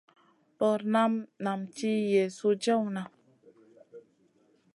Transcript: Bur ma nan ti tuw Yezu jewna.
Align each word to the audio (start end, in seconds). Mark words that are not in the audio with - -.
Bur 0.57 0.79
ma 0.93 1.03
nan 1.43 1.61
ti 1.75 1.91
tuw 1.93 2.05
Yezu 2.13 2.49
jewna. 2.63 3.01